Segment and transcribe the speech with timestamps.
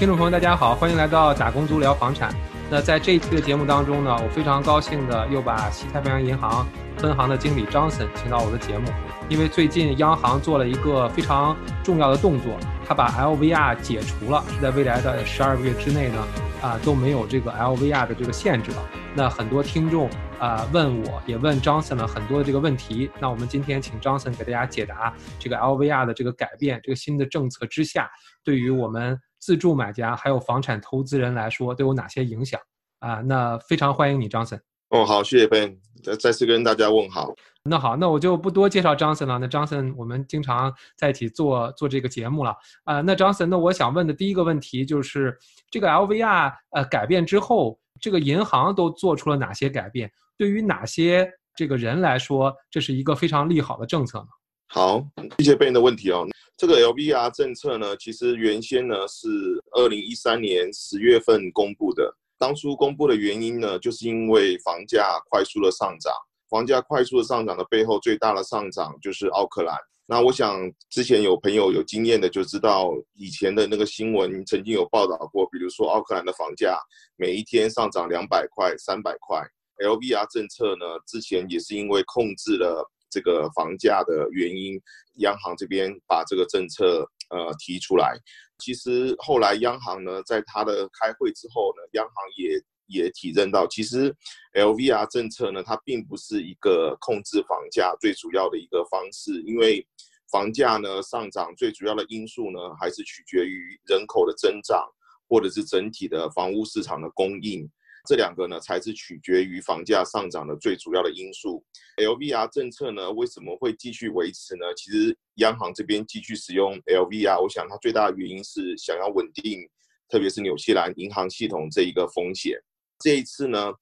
[0.00, 2.34] 听众朋友，大家好，欢迎来到打工族聊房产。
[2.70, 8.88] 那在这一期的节目当中呢，我非常高兴的又把西太平洋银行分行的经理张森请到我的节目，
[9.28, 16.26] 因为最近央行做了一个非常重要的动作，他把 LVR 解除了，是在未来的十二个月之内呢，
[16.62, 18.82] 啊都没有这个 LVR 的这个限制了。
[19.14, 20.08] 那很多听众
[20.38, 23.10] 啊问我，也问张森了很多的这个问题。
[23.20, 28.08] 那我们今天请张森给大家解答这个 LVR 的这个改变，这个新的政策之下，
[28.42, 29.20] 对于我们
[29.50, 32.60] 自住买家还有房产投资人来说都有哪些影响
[33.00, 33.14] 啊？
[33.22, 34.60] 那非常欢迎你，，Johnson。
[34.90, 37.34] 哦，好，谢谢 Ben，再再次跟大家问好。
[37.64, 39.40] 那好，那我就不多介绍 Johnson 了。
[39.40, 42.54] 那 Johnson，我们经常在一起做做这个节目了
[42.84, 43.00] 啊。
[43.00, 45.36] 那 Johnson，，那我想问的第一个问题就是
[45.68, 47.76] 这个 LVR 呃改变之后。
[48.00, 50.10] 这个银行都做出了哪些改变？
[50.38, 54.28] 对于哪些这个人来说，这是一个非常利好的政策呢？
[54.72, 55.04] 好，
[55.38, 56.24] 谢谢贝恩的问题哦。
[56.56, 59.28] 这个 LVR 政策呢，其实原先呢是
[59.72, 62.16] 二零一三年十月份公布的。
[62.38, 66.14] 当初公布的原因呢，就是因为房价快速的上涨。
[66.48, 69.76] 房价快速的上涨的背后，最大的上涨就是奥克兰。
[70.06, 70.56] 那我想，
[70.88, 76.78] 之前有朋友有经验的就知道，以前的那个新闻曾经有报道过，比如说奥克兰的房价
[77.16, 79.44] 每一天上涨两百块、三百块。
[79.84, 84.80] LVR 政策呢，之前也是因为控制了这个房价的原因，
[85.16, 88.16] 央行这边把这个政策呃提出来。
[88.58, 94.14] 其实后来央行呢，在他的开会之后呢，央行也也体认到，其实
[94.54, 99.86] LVR 政策呢，它并不是一个控制房价最主要的一个方式，因为
[100.30, 104.84] 房价呢上涨最主要的因素呢，还是取决于人口的增长，
[105.28, 107.66] 或者是整体的房屋市场的供应，
[108.06, 111.64] 这两个呢才是取决于房价上涨的最主要的因素。
[111.96, 114.66] LVR 政策呢为什么会继续维持呢？
[114.76, 119.60] 其实央行这边继续使用 LVR，我想它最大的原因是想要稳定，
[120.08, 122.58] 特别是纽西兰银行系统这一个风险。
[122.98, 123.72] 这一次呢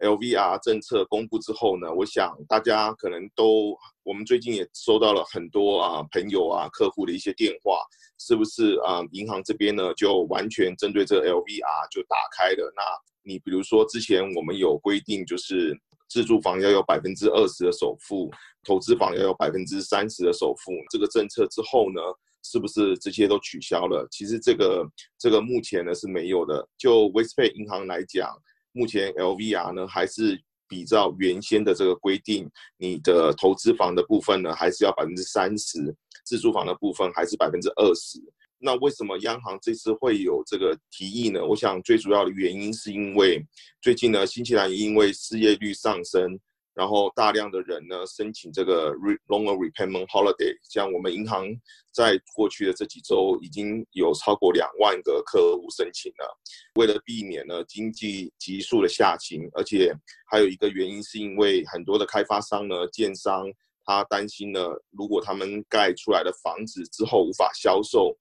[0.00, 7.80] ，LVR 政策公布之后呢，我想大家可能都，我们最近也收到了很多啊朋友啊客户的一些电话，
[8.18, 9.00] 是不是啊？
[9.12, 12.72] 银行这边呢就完全针对这个 LVR 就打开了。
[12.76, 12.82] 那
[13.22, 15.78] 你比如说之前我们有规定，就是
[16.08, 18.30] 自住房要有百分之二十的首付，
[18.64, 20.72] 投资房要有百分之三十的首付。
[20.90, 22.00] 这个政策之后呢，
[22.42, 24.06] 是不是这些都取消了？
[24.10, 26.66] 其实这个这个目前呢是没有的。
[26.78, 28.34] 就 Westpay 银行来讲。
[28.72, 38.20] 目前 LVR 呢还是比照原先的这个规定，你的投资房的部分呢还是要百分之三十，自住房的部分还是百分之二十。
[38.60, 41.44] 那为什么央行这次会有这个提议呢？
[41.44, 43.44] 我想最主要的原因是因为
[43.80, 46.38] 最近呢，新西兰因为失业率上升。
[46.78, 48.94] 然后大量的人呢申请这个
[49.26, 51.44] longer repayment holiday，像我们银行
[51.92, 56.38] 在过去的这几周已经有超过两万个客户申请了。
[56.76, 59.92] 为了避免呢经济急速的下行，而且
[60.30, 63.44] 还有一个原因是因为很多的开发商呢、建商
[63.84, 64.60] 他担心呢，
[64.92, 68.16] 如果他们盖出来的房子之后无法销售，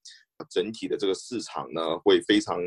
[0.50, 2.58] 整体的这个市场呢会非常。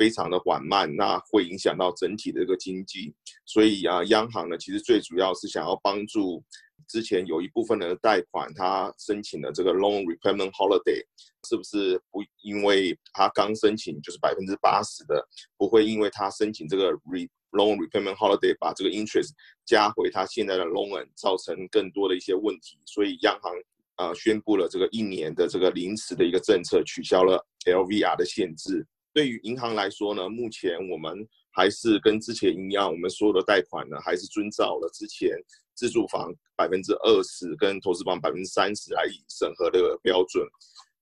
[0.00, 3.14] 非常的缓慢，那会影响到整体的这个经济。
[3.44, 6.42] 所以啊，央行呢，其实最主要是想要帮助
[6.88, 11.04] 之前有一部分的贷款，他申请的这个 loan repayment holiday，
[11.46, 15.22] 是不是不因为他刚申请就是百分之八十的，
[15.58, 19.32] 不会因为他申请这个 re loan repayment holiday 把这个 interest
[19.66, 22.78] 加回他现在的 loan，造成更多的一些问题。
[22.86, 23.52] 所以央行
[23.96, 28.86] 啊宣布了这个一年的这个临时的一个政策，取消了 LVR 的限制。
[29.12, 35.30] 对于银行来说呢，目前我们还是跟之前一样，我们所有的贷款呢，还是遵照了之前
[35.74, 40.46] 自住房百分之二十跟投资房百分之三十来审核的标准。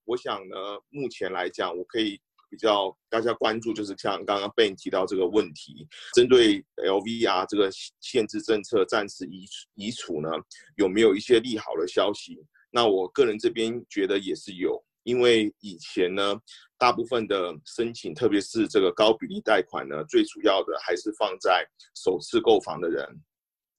[0.05, 0.57] 我想呢，
[0.89, 2.19] 目前来讲，我可以
[2.51, 7.69] 比较大家关注，就是像刚刚被你提到这个问题，针对 LVR 这个
[8.01, 10.31] 限制政策暂时移移除呢，
[10.77, 12.39] 有没有一些利好的消息？
[12.71, 14.83] 那我个人这边觉得也是有。
[15.09, 16.39] 因为以前呢，
[16.77, 23.09] 大部分的申请，特别是这个高比例贷款呢，最主要的还是放在首次购房的人。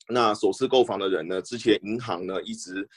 [0.07, 2.89] 那首次购房的人呢，之前银行呢一直，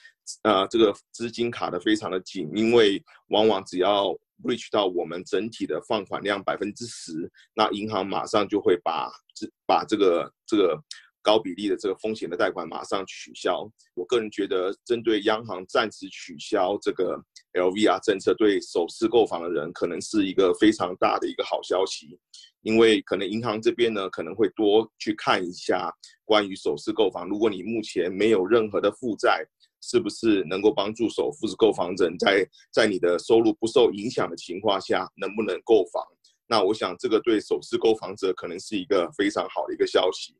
[0.44, 4.06] 呃，这个资金卡的非常的紧，因为往往只要
[4.42, 10.82] reach 到我们整体的放款量百分之十，那银行马上就会把这把这个这个。
[11.22, 17.16] 高比例的这个风险的贷款马上取消，我个人觉得，针对央行暂时取消这个
[17.54, 22.18] LVR 政策，对首次购房的人可能是一个非常大的一个好消息，
[22.62, 25.92] 因为可能银行这边呢可能会多去看一下
[26.24, 29.44] 关于首次购房，如果你目前没有任何的负债，
[29.80, 36.04] 是不是能够帮助首次购房人在在你的收入不受影响的情况下，能不能购房？
[36.48, 40.36] 那我想这个对首次购房者可能是一个非常好的一个消息。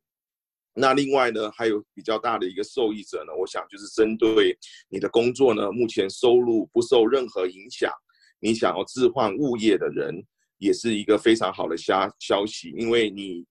[0.74, 4.56] 那另外呢，还有比较大的一个受益者呢，我想就是针对
[4.88, 7.92] 你的工作呢，目前收入不受任何影响，
[8.40, 10.24] 你想要置换物业的人，
[10.58, 13.44] 也是一个非常好的消消息，因为你。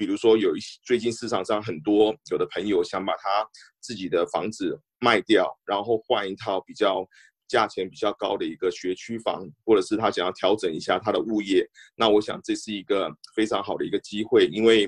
[0.00, 3.44] 比如说，有一些最近市场上很多有的朋友想把他
[3.80, 7.04] 自己的房子卖掉，然后换一套比较
[7.48, 11.68] 价钱比较高的一个学区房，或者是他想要调整一下他的物业。
[11.96, 14.86] 那我想这是一个非常好的一个机会，因为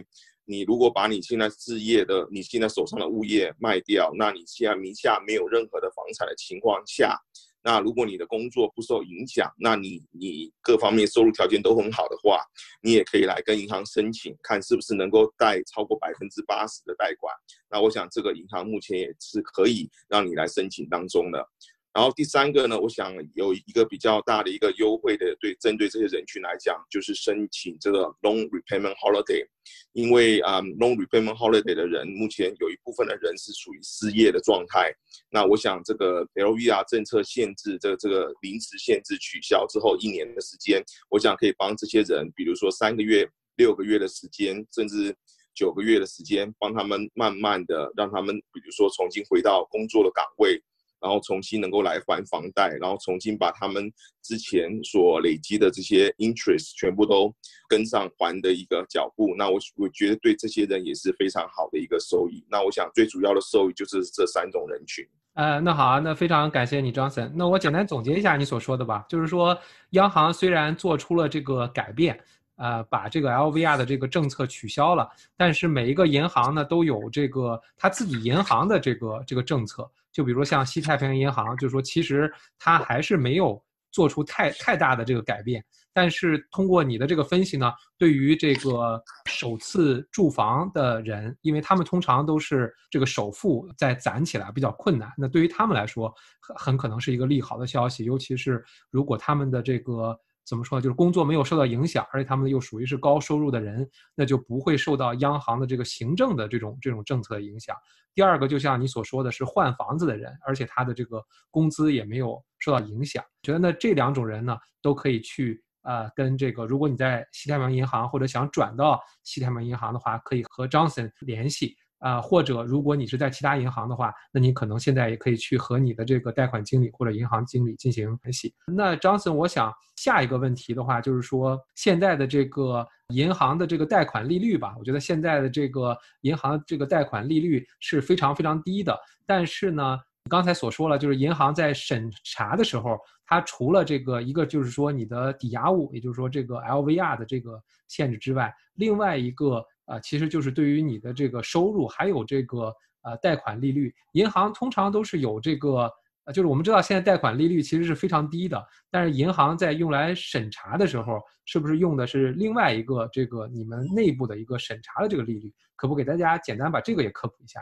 [0.51, 7.17] 你如果把你现在置业的、你现在手上的物业卖掉，那你现在名下没有任何的房产的情况下。
[7.63, 12.43] 那如果你的工作不受影响，那你你各方面收入条件都很好的话，
[12.83, 17.33] 你也可以来跟银行申请，看是不是能够贷超过百分之八十的贷款。
[17.71, 21.47] 那我想这个银行目前也是可以让你来申请当中的。
[21.93, 29.45] 然后第三个呢，我想有一个比较大的一个优惠的，对针对这些人群来讲，就是申请这个 loan repayment holiday，
[29.93, 34.93] 因为啊 loan repayment holiday 的人，目前有一部分的人是属于失业的状态。
[35.31, 45.13] 那我想这个 LVR 政策限制，这这个临时限制取消之后一年的时间，我想可以帮这些人，比如说三个月、六个月的时间，甚至
[45.57, 50.63] 九个月的时间，帮他们慢慢的让他们，比如说重新回到工作的岗位。
[51.01, 53.91] 然后重新能够来还房贷，然后重新把他们
[54.23, 57.35] 之前所累积的这些 interest 全部都
[57.69, 59.35] 跟上还的一个脚步。
[59.37, 62.45] 那我我觉得对这些人也是非常好的一个收益。
[62.51, 65.07] 那我想最主要的收益就是这三种人群。
[65.35, 67.31] 呃，那好啊，那非常感谢你，Johnson。
[67.35, 69.57] 那我简单总结一下你所说的吧，就是说
[69.91, 72.19] 央行虽然做出了这个改变，
[72.61, 79.91] 呃，把这个 LVR 的这个政策取消了，但是每一个银行呢都有这个他自己银行的这个这个政策。
[80.13, 85.65] 就比如说像西太平洋银行，就是说其实它还是没有做出太太大的这个改变。
[85.93, 98.05] 但是通过你的这个分析呢，对于这个首次住房的人，因为他们通常都是这个首付在攒起来比较困难，那对于他们来说很很可能是一个利好的消息。
[98.05, 107.77] 尤其是如果他们的这个怎么说呢，就是工作没有受到影响，而且他们又属于是高收入的人，那就不会受到央行的这个行政的这种这种政策影响。
[108.15, 113.23] 第二个，就像你所说的是换房子的人，而且他的这个工资也没有受到影响。
[113.43, 128.53] 觉得呢，这两种人呢，都可以去呃跟这个，如果你在西太平洋银行或者想转到西太平洋银行的话，可以和 Johnson 联系啊，或者如果你是在其他银行的话，那你可能现在也可以去和你的这个贷款经理或者银行经理进行联系。
[128.67, 132.85] 那 Johnson，我想下一个问题的话，就是说现在的这个。
[133.11, 138.97] 银行的这个贷款利率吧，我觉得现在的这个银行这个贷款利率是非常非常低的。
[139.27, 139.99] 但是呢，
[140.29, 155.91] 刚才所说了，就是银行在审查的时候，它除了这个一个就是说你的抵押物，也就是说这个 LVR 的这个限制之外，另外一个啊，其实就是对于你的这个收入还有这个呃贷款利率，银行通常都是有这个。
[156.33, 165.53] 就是我们知道现在贷款利率其实是非常低的，但是银行在用来审查的时候，是不是用的是另外一个这个你们内部的一个审查的这个利率？
[165.75, 167.61] 可不给大家简单把这个也科普一下？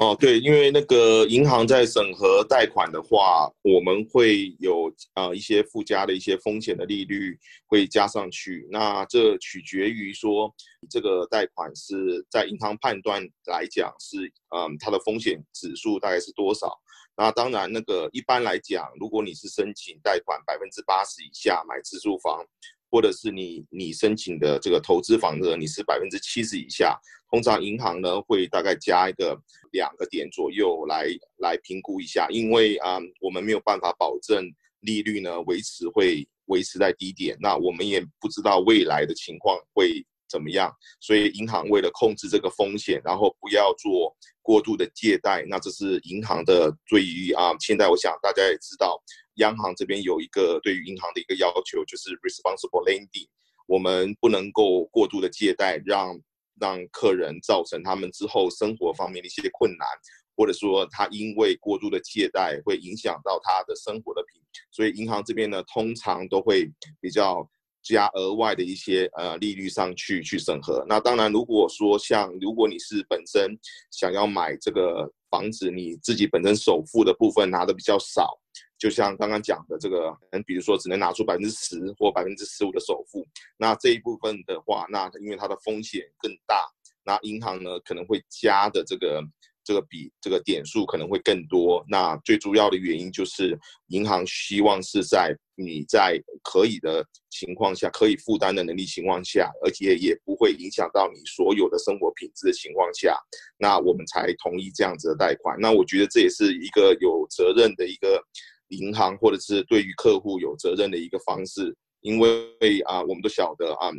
[0.00, 8.66] 哦，对，因为那个银行在审核贷款的话，我们会有呃一些附加的一些风险的利率会加上去。
[8.70, 10.50] 那这取决于说
[10.88, 14.16] 这个贷款是在银行判断来讲是
[14.56, 16.72] 嗯它的风险指数大概是多少。
[17.14, 22.42] 那当然，那个一般来讲，如果你是申请贷款百分之八十以下买自住房，
[22.90, 26.98] 或者是你你申请的这个投资房的，你是百分之七十以下。
[27.30, 31.06] 通常银行呢会大概加一个两个点左右来
[31.38, 34.44] 来评估一下，因为啊我们没有办法保证
[34.80, 49.00] 利率呢维持会维持在低点，那我们也不知道未来的情况会怎么样，所以银行为了控制这个风险，然后不要做过度的借贷，那这是银行的对于啊现在我想大家也知道，
[49.40, 53.28] 央行这边有一个对于银行的一个要求，就是 responsible lending，
[53.66, 56.18] 我们不能够过度的借贷让。
[56.60, 59.88] 让客人造成他们之后生活方面的一些困难，
[60.36, 66.70] 或者说他因为过度的借贷会影响到他的生活的品，所以银行这边呢通常都会
[67.00, 67.48] 比较
[67.82, 70.84] 加额外的一些呃利率上去去审核。
[70.86, 73.58] 那当然，如果说像如果你是本身
[73.90, 78.38] 想要买这个房子，你自己本身首付的部分拿的比较少。
[78.80, 83.24] 就像刚刚讲的这个，嗯，比如说只能拿出百分之十或百分之十五的首付，
[83.58, 86.66] 那这一部分的话，那因为它的风险更大，
[87.04, 89.22] 那银行呢可能会加的这个
[89.62, 91.84] 这个比这个点数可能会更多。
[91.90, 93.56] 那最主要的原因就是
[93.88, 103.14] 银行希望是在你在可以的情况下，可以负担的能力情况下，而且也不会影响到你所有的生活品质的情况下，
[103.58, 105.60] 那我们才同意这样子的贷款。
[105.60, 108.24] 那我觉得这也是一个有责任的一个
[108.70, 113.90] 银行，或者是对于客户有责任的一个方式，因为啊，我们都晓得啊。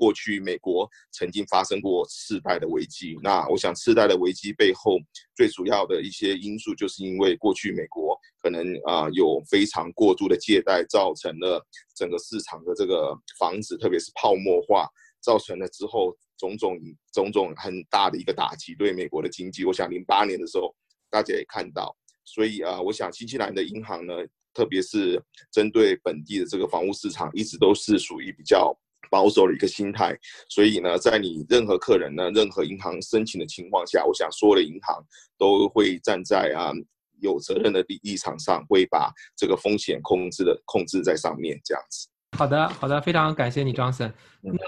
[0.00, 4.98] 过去美国曾经发生过次贷的危机，那我想次贷的危机背后
[5.36, 11.62] 最主要的一些因素，就是因为过去美国可能啊有非常过度的借贷，造成了
[11.94, 14.88] 整个市场的这个房子，特别是泡沫化，
[15.20, 16.78] 造成了之后种种
[17.12, 19.66] 种种很大的一个打击对美国的经济。
[19.66, 20.74] 我想零八年的时候
[21.10, 21.94] 大家也看到，
[22.32, 24.14] 所以啊，我想新西兰的银行呢，
[24.54, 28.76] 特别是针对本地的这个房屋市场，一直都是属于比较。
[29.10, 30.16] 保守的一个心态，
[30.48, 35.04] 所以呢，在你任何客人呢、任何银行申请的情况下，我想所有的银行
[35.36, 36.70] 都会站在啊
[37.18, 42.06] 有责任的立立场上，会把这个风险控制的控制在上面，这样子。
[42.38, 44.12] 好的，好的，非常感谢你，，Johnson。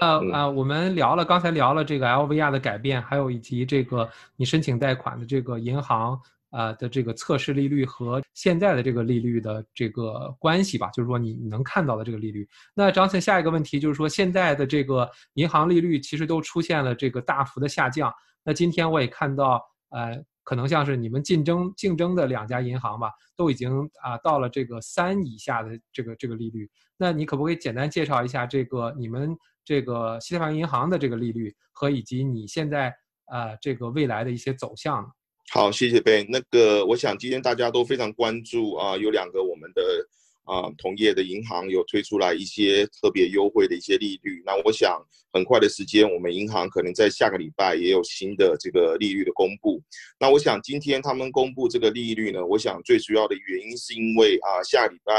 [0.01, 6.19] 那啊，我们聊了，刚才聊了这个 LVR 的改变，还有以及这个你申请贷款的这个银行。
[6.53, 12.47] 啊的这个测试利率和现在的这个利率的这个关系吧，就是说你能看到的这个利率。
[12.75, 18.13] 那张森下一个问题就是说，现在的这个银行利率其实都出现了这个大幅的下降。
[18.43, 26.69] 那今天我也看到，呃，可能像是你们竞争竞争的两家银行吧，都已经啊到了这个三以下的这个这个利率。
[26.97, 32.93] 那你可不可以简单介绍一下这个你们这个西太平洋银行的这个利率和以及你现在
[33.31, 35.09] 呃这个未来的一些走向呢？
[35.49, 36.25] 好，谢谢 Ben。
[36.29, 40.07] 那个，我想今天大家都非常关注啊，有两个我们的
[40.45, 44.41] 啊同业的银行有推出来一些特别优惠的一些利率。
[44.45, 44.99] 那我想
[45.31, 49.79] 很快的时间，我们银行可能在下个礼拜也有新的这个利率的公布。
[50.19, 55.13] 那我想今天他们公布这个利率呢，我想最主要的原因是因为啊下礼拜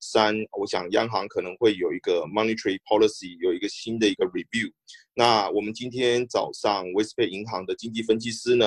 [0.00, 4.68] 三，我想央行可能会有一个 monetary policy 有一个新的一个 review。
[5.14, 8.66] 那我们今天早上 w e s p e 银行的经济分析师呢？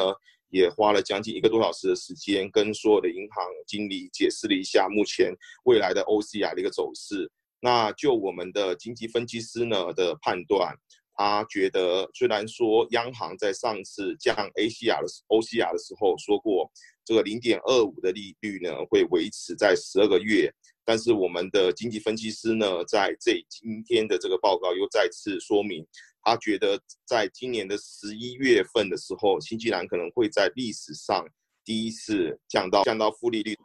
[0.50, 5.34] 也花了将近一个多小时的时间，跟所有的银行经理解释了一下目前
[5.66, 7.32] 未来的 OCR 的一个走势。
[7.62, 10.74] 那就我们的经济分析师呢的判断，
[11.16, 16.72] 他觉得虽然说央行在上次降 ACR 的 OCR 的时候说过，
[17.04, 20.50] 这个零点二五的利率呢会维持在十二个月，
[20.86, 25.86] 但是我们的经济分析师呢在这今天的这个报告又再次说明。
[26.30, 31.28] 他觉得，在今年的十一月份的时候，新西兰可能会在历史上
[31.66, 33.58] 第一次降到降到负利率。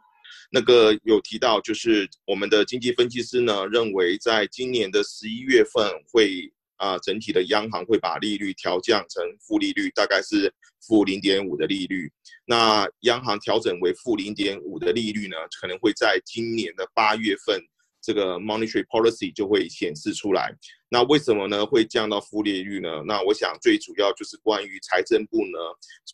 [0.51, 12.11] 那个有提到，就是我们的经济分析师呢，认为在今年的十一月份会啊，整体的央行会把利率调降成负利率，大概是负零点五的利率。
[12.45, 17.61] 那央行调整为负零点五的利率呢，可能会在今年的八月份。
[18.05, 20.53] 这个 monetary policy 就会显示出来。
[20.89, 21.65] 那为什么呢？
[21.65, 23.01] 会降到负利率呢？
[23.07, 25.57] 那我想最主要就是关于财政部呢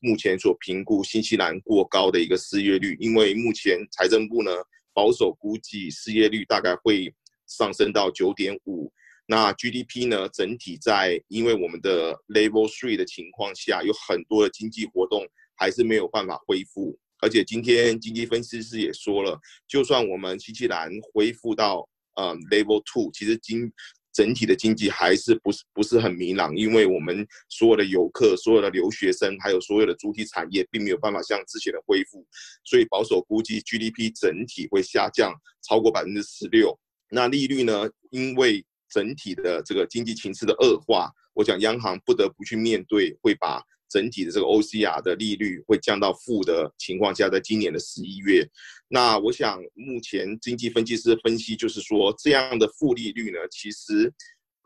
[0.01, 4.51] 目前所评估新西兰过高的一个失业率，因为目前财政部呢
[4.93, 7.13] 保守估计失业率大概会
[7.45, 8.89] 上升到九点五。
[9.27, 16.97] 那 GDP 呢整体在因为我们的 level three 的情况下，有很多的经济活动还是没有办法恢复。
[17.21, 23.71] 而且今天经济分析师也说了，就算我们新西兰恢复到呃 Level Two，其实经
[24.11, 32.25] 整体的经济还是不是不是很明朗，因为我们所有的游客、所有的留学生，还有所有的主体产业，并没有办法像之前的恢复，
[32.65, 36.77] 所以保守估计 GDP 整体会下降超过百分之十六。
[37.09, 37.89] 那利率呢？
[38.09, 43.61] 因为整体的这个经济形势的恶化，我想央行不得不去面对，会把。
[43.91, 48.47] 整体的这个 OCR 的利率会降到负的情况下，在今年的十一月，
[48.87, 54.11] 那我想目前经济分析师分析就是说，这样的负利率呢，其实，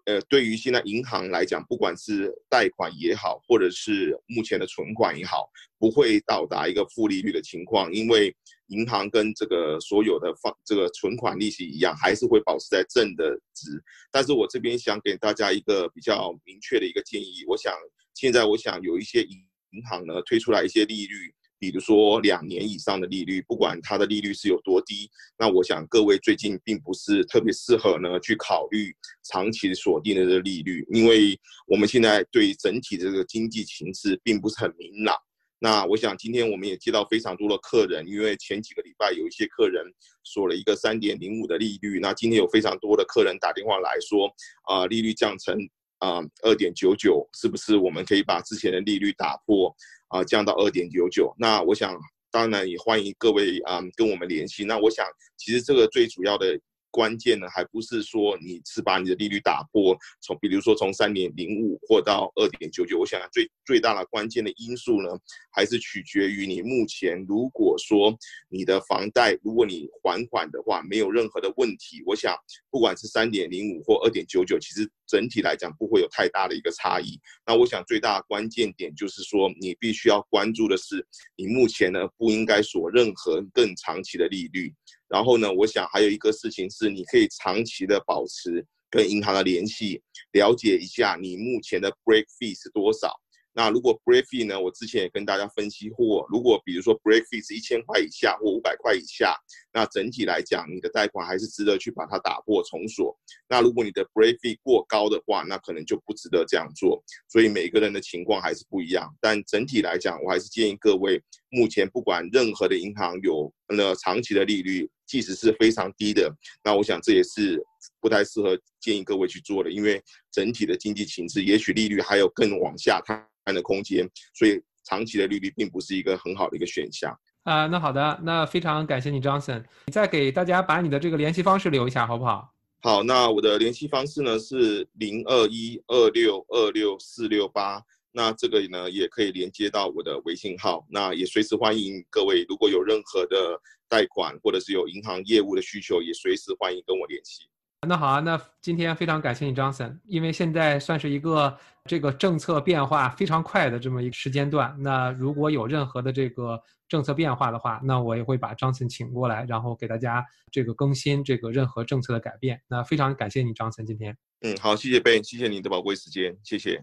[0.05, 8.35] 呃，对于现在银行来讲，不管是贷款也好，或者是目前的存款也好，不会到达一个负利率的情况，因为
[8.67, 13.81] 银行跟这个所有的放这个存款利息一样，还是会保持在正的值。
[14.11, 17.73] 但是我这边想给大家一个比较明确的一个建议，我想。
[18.17, 19.37] 现在我想有一些银
[19.71, 28.93] 银行呢推出来一些利率，比如说两年以上的利率，不管它的利率是有多低，那我想各位最近并不是特别适合呢去考虑
[29.23, 35.15] 长期锁定的这个利率，因为我们现在对整体的这个经济形势并不是很明朗。
[35.59, 39.83] 那我想今天我们也接到非常多的客人，因为前几个礼拜有一些客人
[40.23, 44.29] 锁了一个三点零五的利率，那今天有非常多的客人打电话来说，
[44.63, 45.57] 啊利率降成。
[45.99, 49.73] 啊，二点九九是不是我们可以把之前的利率打破
[50.15, 51.33] 啊，降到二点九九？
[51.37, 51.99] 那我想，
[52.31, 54.63] 当然也欢迎各位啊跟我们联系。
[54.63, 55.05] 那我想，
[55.35, 56.57] 其实这个最主要的
[56.95, 65.09] 关键呢，还不是说你是把你的利率打破，从比如说从三点零五或到二点九九，我想最最大的关键的因素呢，
[65.51, 72.33] 还是取决于你目前如果说你的房贷，如果你还款的话，没有任何的问题，我想
[72.71, 77.19] 不管是三点零五或二点九九，其实整体来讲不会有太大的一个差异。
[77.45, 84.73] 那我想最大的关键点就是说，你必须要关注的是，你目前呢不应该锁任何更长期的利率。
[85.07, 93.13] 然后呢，我想还有一个事情是，你可以长期的保持跟银行的联系，了解一下你目前的 break fee 是多少。
[93.57, 94.59] 那如果 break fee 呢？
[94.59, 99.33] 我之前也跟大家分析过，如果比如说 break fee 是一千块以下或五百块以下，
[99.71, 103.17] 那整体来讲，你的贷款还是值得去把它打破重锁。
[103.47, 107.01] 那如果你的 break fee 过高的话，那可能就不值得这样做。
[107.29, 109.09] 所以每个人的情况还是不一样。
[109.21, 116.29] 但整体来讲，我还是建议各位，目前不管任何的银行有那长期的利率，即使是非常低的，
[116.61, 117.63] 那我想这也是
[118.01, 123.25] 不太适合建议各位去做的，因为整体的经济形势，也许利率还有更往下探。
[123.53, 127.67] 的空间，所以长期的利率并不是一个很好的一个选项啊。
[127.67, 129.63] 那好的，那非常感谢你，Johnson。
[129.85, 132.51] 你再给大家把你的这个联系方式留一下，好不好？
[132.81, 137.81] 好，那我的联系方式呢是零二一二六二六四六八。
[138.11, 140.85] 那这个呢也可以连接到我的微信号。
[140.89, 143.59] 那也随时欢迎各位，如果有任何的
[143.89, 147.43] 贷款或者是有银行业务的需求，也随时欢迎跟我联系。
[147.87, 154.75] 那好啊，那今天非常感谢你，Johnson，因为现在算是一个这个政策变化非常快的这么一个时间段。
[154.79, 162.61] 那如果有任何的这个政策变化的话，那我也会把 Johnson 请过来，然后给大家这个更新这个任何政策的改变。
[162.67, 164.17] 那非常感谢你，Johnson，今天。
[164.45, 166.79] 嗯，好，谢谢贝谢谢你的宝贵时间，谢谢。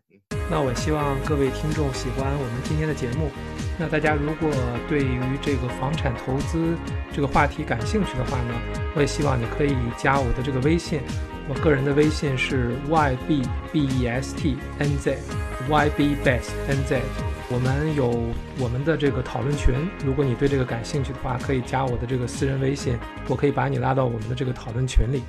[0.50, 3.30] 那我希望各位听众喜欢我们今天的节目。
[3.78, 4.50] 那大家如果
[4.88, 6.74] 对于这个房产投资
[7.14, 8.60] 这个话题感兴趣的话呢，
[8.96, 11.02] 我也希望你可以加我的这个微信。
[11.48, 13.42] 我个人的微信是 y b
[13.72, 15.16] b e s t n z
[15.68, 17.00] y b best n z。
[17.48, 18.10] 我们有
[18.58, 19.72] 我们的这个讨论群，
[20.04, 25.22] 如果你对这个感兴趣的话，可以加我的这个私人微信，我可以把你拉到我们的这个讨论群里。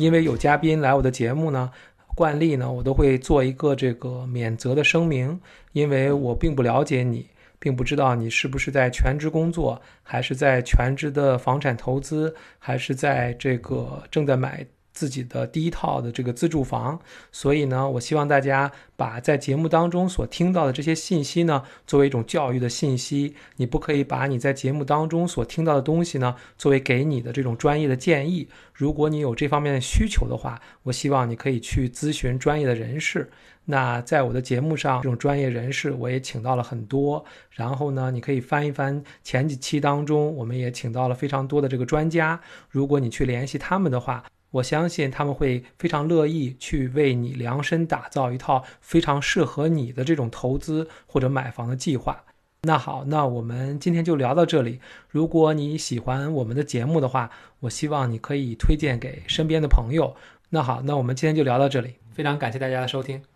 [0.00, 1.70] 因为有嘉宾来我的节目呢，
[2.14, 5.38] 惯例呢，我都会做一个这个免责的声明，
[5.72, 7.26] 因为我并不了解你，
[7.58, 14.66] 并不知道你是不是在全职工作，还是在全职的房产投资，还是在这个正在买。
[15.00, 17.00] 自己的第一套的这个自住房，
[17.32, 23.34] 所以呢，我希望大家把在节目当中所听到的这些信息呢，作为一种教育的信息。
[23.56, 28.46] 你不可以把你在节目当中所听到的东西呢，作为给你的这种专业的建议。
[28.74, 33.30] 如果你有这方面的需求的话，我希望你可以去咨询专业的人士。
[33.66, 37.24] 那在我的节目上，这种专业人士我也请到了很多。
[37.50, 42.40] 然后呢，你可以翻一翻前几期当中，我们也请到了非常多的这个专家。
[42.68, 52.24] 如果你去联系他们的话，我相信他们会非常乐意去为你量身打造一套非常适合你的这种投资或者买房的计划。
[52.62, 54.80] 那好，那我们今天就聊到这里。
[55.08, 60.14] 如果你喜欢我们的节目的话，我希望你可以推荐给身边的朋友。
[60.50, 63.29] 那好，那我们今天就聊到这里，非常感谢大家的收听。